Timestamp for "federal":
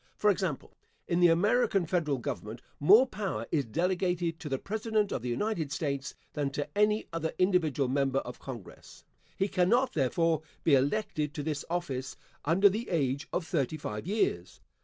1.85-2.17